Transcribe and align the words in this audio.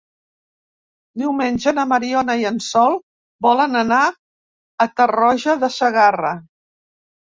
Diumenge 1.23 1.73
na 1.79 1.83
Mariona 1.91 2.37
i 2.43 2.47
en 2.51 2.57
Sol 2.69 2.97
volen 3.49 3.83
anar 3.85 4.01
a 4.11 4.89
Tarroja 5.01 5.57
de 5.65 5.71
Segarra. 5.81 6.33